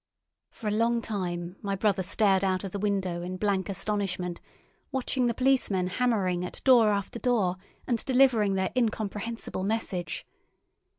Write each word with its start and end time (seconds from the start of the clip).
For 0.49 0.67
a 0.67 0.71
long 0.71 0.99
time 0.99 1.57
my 1.61 1.75
brother 1.75 2.01
stared 2.01 2.43
out 2.43 2.63
of 2.63 2.71
the 2.71 2.79
window 2.79 3.21
in 3.21 3.37
blank 3.37 3.69
astonishment, 3.69 4.41
watching 4.91 5.27
the 5.27 5.35
policemen 5.35 5.85
hammering 5.85 6.43
at 6.43 6.59
door 6.63 6.89
after 6.89 7.19
door, 7.19 7.57
and 7.85 8.03
delivering 8.03 8.55
their 8.55 8.71
incomprehensible 8.75 9.63
message. 9.63 10.25